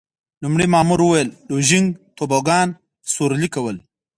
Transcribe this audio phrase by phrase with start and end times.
[0.43, 2.67] لومړي مامور وویل: لوژینګ، توبوګان
[3.13, 3.77] سورلي کول.